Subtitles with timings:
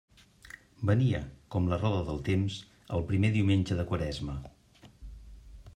[0.89, 1.19] Venia,
[1.55, 2.57] com la roda del temps,
[2.99, 4.39] el primer diumenge de Quaresma.